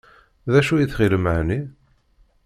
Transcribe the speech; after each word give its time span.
D 0.51 0.53
acu 0.59 0.73
i 0.77 0.85
tɣilem 0.91 1.25
εni? 1.39 1.59